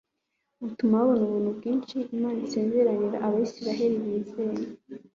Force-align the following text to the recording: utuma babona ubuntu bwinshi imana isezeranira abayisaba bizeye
utuma 0.67 0.95
babona 1.07 1.23
ubuntu 1.27 1.49
bwinshi 1.57 1.97
imana 2.15 2.39
isezeranira 2.47 3.17
abayisaba 3.25 3.71
bizeye 4.05 4.65